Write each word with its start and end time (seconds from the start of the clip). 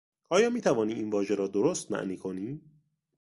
آیا 0.29 0.49
میتوانی 0.49 0.93
این 0.93 1.09
واژه 1.09 1.35
را 1.35 1.47
درست 1.47 1.91
معنی 1.91 2.17
کنی؟ 2.17 2.61